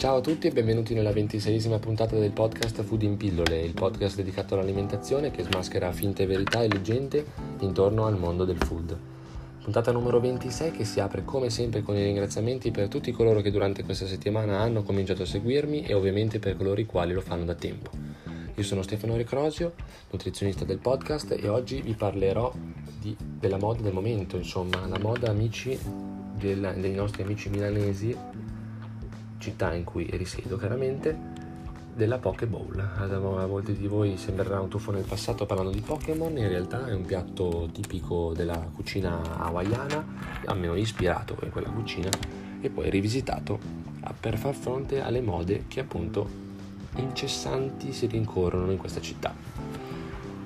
[0.00, 4.16] Ciao a tutti e benvenuti nella ventiseiesima puntata del podcast Food in Pillole, il podcast
[4.16, 7.22] dedicato all'alimentazione che smaschera finte verità e leggende
[7.58, 8.98] intorno al mondo del food.
[9.62, 13.50] Puntata numero 26 che si apre come sempre con i ringraziamenti per tutti coloro che
[13.50, 17.44] durante questa settimana hanno cominciato a seguirmi e ovviamente per coloro i quali lo fanno
[17.44, 17.90] da tempo.
[18.54, 19.74] Io sono Stefano Recrosio,
[20.10, 22.50] nutrizionista del podcast e oggi vi parlerò
[22.98, 25.78] di, della moda del momento, insomma, la moda amici
[26.38, 28.16] del, dei nostri amici milanesi
[29.40, 31.48] città in cui risiedo chiaramente,
[31.92, 32.78] della Pokéball.
[32.78, 36.94] A molti di voi sembrerà un tuffo nel passato parlando di Pokémon, in realtà è
[36.94, 40.06] un piatto tipico della cucina hawaiana,
[40.44, 42.10] almeno ispirato in quella cucina,
[42.60, 43.58] e poi rivisitato
[44.18, 46.28] per far fronte alle mode che appunto
[46.96, 49.34] incessanti si rincorrono in questa città.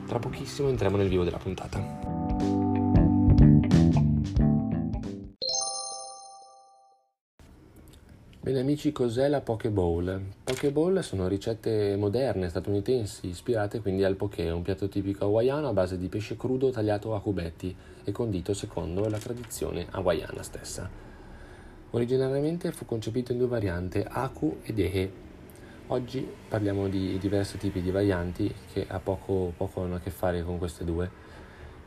[0.06, 2.03] Tra pochissimo entriamo nel vivo della puntata.
[8.44, 10.20] Bene amici, cos'è la Pokéball?
[10.44, 15.96] Pokéball sono ricette moderne statunitensi ispirate quindi al poké, un piatto tipico hawaiano a base
[15.96, 20.90] di pesce crudo tagliato a cubetti e condito secondo la tradizione hawaiana stessa.
[21.92, 25.10] Originariamente fu concepito in due varianti, aku ed ehe.
[25.86, 30.42] Oggi parliamo di diversi tipi di varianti che ha poco, poco hanno a che fare
[30.42, 31.23] con queste due.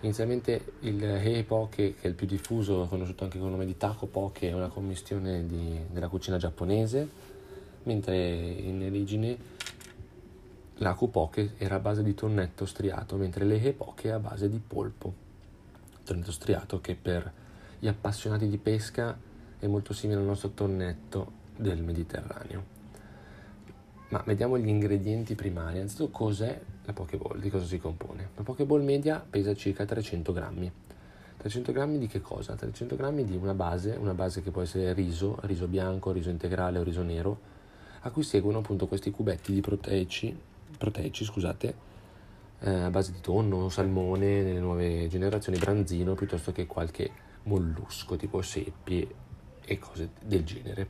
[0.02, 3.78] Inizialmente il Hei Poke, che è il più diffuso, conosciuto anche con il nome di
[3.78, 7.10] Taco Poke, è una commistione di, della cucina giapponese,
[7.84, 9.36] mentre in origine
[10.76, 14.48] l'Aku Poke era a base di tonnetto striato, mentre le Hei Poke è a base
[14.50, 15.12] di polpo.
[16.04, 17.32] Tonnetto striato che per
[17.80, 19.18] gli appassionati di pesca
[19.58, 22.76] è molto simile al nostro tonnetto del Mediterraneo.
[24.10, 25.80] Ma vediamo gli ingredienti primari.
[25.80, 28.30] Anzitutto cos'è la Pokéball, di cosa si compone?
[28.36, 30.72] La Pokéball media pesa circa 300 grammi.
[31.36, 32.56] 300 grammi di che cosa?
[32.56, 36.80] 300 grammi di una base, una base che può essere riso, riso bianco, riso integrale
[36.80, 37.40] o riso nero,
[38.02, 40.36] a cui seguono appunto questi cubetti di proteici,
[40.78, 41.76] proteici scusate,
[42.60, 47.12] eh, a base di tonno, salmone, nelle nuove generazioni, branzino, piuttosto che qualche
[47.44, 49.08] mollusco tipo seppie
[49.66, 50.88] e cose del genere.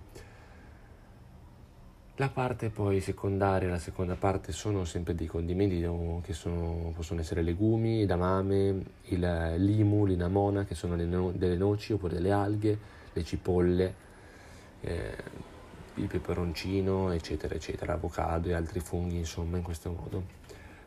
[2.20, 5.80] La parte poi secondaria, la seconda parte sono sempre dei condimenti
[6.24, 12.16] che sono, possono essere legumi, edamame, il limu, l'inamona che sono no, delle noci oppure
[12.16, 12.80] delle alghe,
[13.14, 13.94] le cipolle,
[14.82, 15.16] eh,
[15.94, 20.24] il peperoncino eccetera eccetera, avocado e altri funghi insomma in questo modo.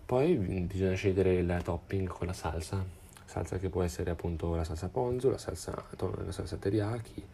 [0.04, 2.84] Poi bisogna scegliere il topping con la salsa,
[3.24, 7.24] salsa che può essere appunto la salsa ponzo, la salsa, la salsa teriyaki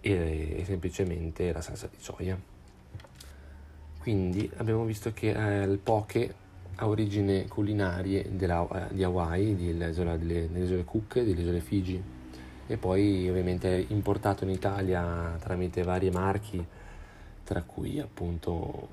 [0.00, 2.54] e, e semplicemente la salsa di soia.
[4.06, 6.32] Quindi abbiamo visto che eh, il poke
[6.76, 12.00] ha origini culinarie della, eh, di Hawaii, dell'isola, delle, delle isole Cook, delle isole Fiji.
[12.68, 16.64] E poi ovviamente è importato in Italia tramite vari marchi,
[17.42, 18.88] tra cui appunto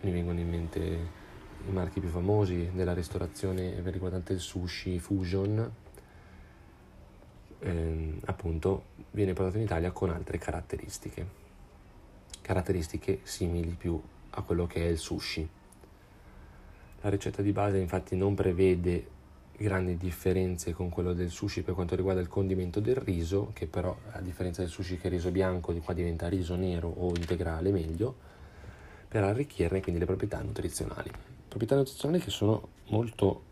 [0.00, 5.72] mi vengono in mente i marchi più famosi della ristorazione riguardante il sushi Fusion,
[7.60, 11.26] ehm, appunto viene portato in Italia con altre caratteristiche,
[12.42, 15.48] caratteristiche simili più a quello che è il sushi.
[17.00, 19.16] La ricetta di base infatti non prevede
[19.56, 23.96] grandi differenze con quello del sushi per quanto riguarda il condimento del riso, che però
[24.12, 27.70] a differenza del sushi che è riso bianco, di qua diventa riso nero o integrale
[27.70, 28.14] meglio,
[29.08, 31.10] per arricchirne quindi le proprietà nutrizionali.
[31.48, 33.42] Proprietà nutrizionali che sono molto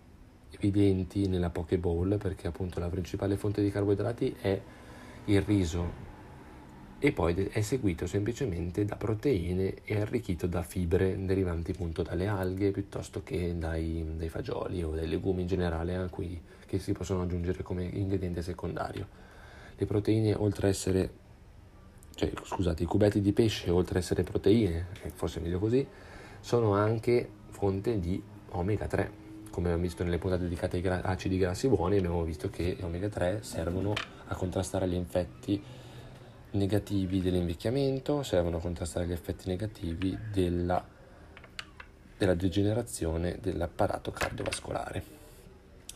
[0.50, 4.60] evidenti nella Poke Bowl perché appunto la principale fonte di carboidrati è
[5.26, 6.05] il riso
[6.98, 12.70] e poi è seguito semplicemente da proteine e arricchito da fibre derivanti appunto dalle alghe
[12.70, 17.22] piuttosto che dai, dai fagioli o dai legumi in generale a cui che si possono
[17.22, 19.06] aggiungere come ingrediente secondario.
[19.76, 21.24] Le proteine oltre a essere
[22.16, 25.86] cioè scusate, i cubetti di pesce oltre a essere proteine, forse è meglio così,
[26.40, 28.20] sono anche fonte di
[28.52, 29.24] omega 3.
[29.50, 32.82] Come abbiamo visto nelle puntate dedicate ai gra- acidi grassi buoni, abbiamo visto che gli
[32.82, 33.92] omega 3 servono
[34.28, 35.62] a contrastare gli infetti
[36.52, 40.84] negativi dell'invecchiamento, servono a contrastare gli effetti negativi della,
[42.16, 45.24] della degenerazione dell'apparato cardiovascolare.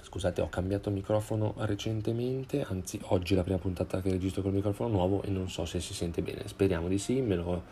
[0.02, 4.88] Scusate, ho cambiato microfono recentemente, anzi oggi è la prima puntata che registro col microfono
[4.88, 6.49] nuovo e non so se si sente bene.
[6.49, 7.62] Speriamo di sì, me lo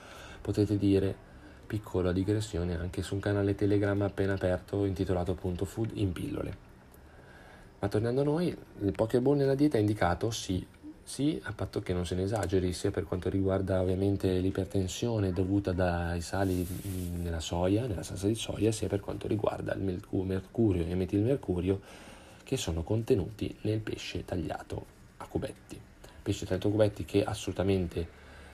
[0.41, 1.27] potete dire.
[1.67, 6.57] Piccola digressione anche su un canale Telegram appena aperto intitolato appunto Food in pillole.
[7.81, 10.65] Ma tornando a noi, il Pokéball nella dieta è indicato sì
[11.09, 15.73] sì, a patto che non se ne esageri, sia per quanto riguarda ovviamente l'ipertensione dovuta
[15.73, 16.67] dai sali
[17.17, 21.81] nella soia, nella salsa di soia, sia per quanto riguarda il mercurio e il metilmercurio
[22.45, 24.85] che sono contenuti nel pesce tagliato
[25.17, 25.81] a cubetti.
[26.21, 28.07] Pesce tagliato a cubetti che assolutamente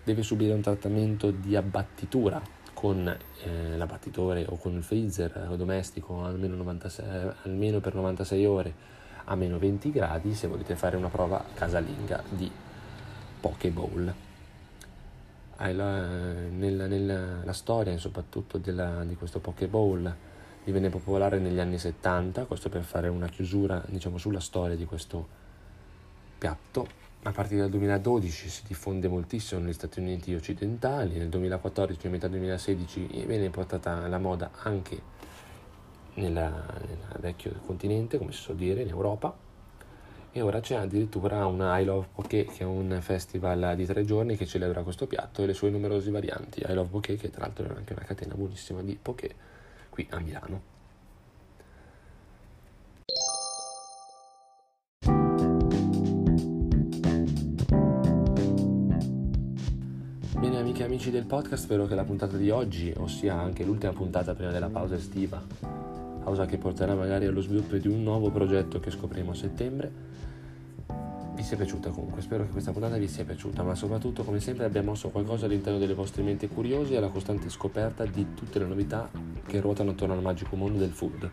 [0.04, 2.40] deve subire un trattamento di abbattitura
[2.72, 8.74] con eh, l'abbattitore o con il freezer domestico almeno, 96, almeno per 96 ore
[9.25, 12.50] a meno 20 gradi se volete fare una prova casalinga di
[13.41, 14.15] Pokéball.
[15.56, 20.15] La, nella, nella, storia soprattutto della, di questo Pokéball
[20.65, 25.26] divenne popolare negli anni 70, questo per fare una chiusura diciamo, sulla storia di questo
[26.38, 27.03] piatto.
[27.23, 32.29] A partire dal 2012 si diffonde moltissimo negli Stati Uniti occidentali, nel 2014 e metà
[32.29, 35.00] 2016 viene portata alla moda anche
[36.14, 36.52] nel
[37.20, 39.37] vecchio continente, come si suol dire, in Europa.
[40.37, 44.37] E ora c'è addirittura un I Love Poké, che è un festival di tre giorni
[44.37, 46.61] che celebra questo piatto e le sue numerose varianti.
[46.66, 49.34] I Love Poké, che tra l'altro è anche una catena buonissima di Poké
[49.90, 50.72] qui a Milano.
[60.37, 63.93] Bene amiche e amici del podcast, spero che la puntata di oggi, ossia anche l'ultima
[63.93, 65.40] puntata prima della pausa estiva,
[66.25, 69.93] pausa che porterà magari allo sviluppo di un nuovo progetto che scopriremo a settembre,
[71.35, 74.65] vi sia piaciuta comunque, spero che questa puntata vi sia piaciuta, ma soprattutto come sempre
[74.65, 78.65] abbia mosso qualcosa all'interno delle vostre menti curiosi e alla costante scoperta di tutte le
[78.65, 79.11] novità
[79.44, 81.31] che ruotano attorno al magico mondo del food.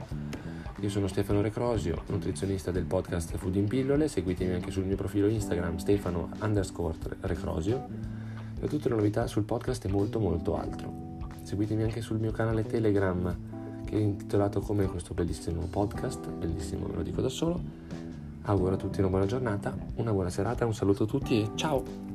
[0.82, 5.28] Io sono Stefano Recrosio, nutrizionista del podcast Food in Pillole, seguitemi anche sul mio profilo
[5.28, 7.88] Instagram stefano underscore recrosio
[8.60, 11.20] per tutte le novità sul podcast e molto molto altro.
[11.44, 13.51] Seguitemi anche sul mio canale Telegram
[14.00, 17.90] intitolato come questo bellissimo podcast, bellissimo me lo dico da solo
[18.44, 22.11] Auguro a tutti una buona giornata, una buona serata, un saluto a tutti e ciao!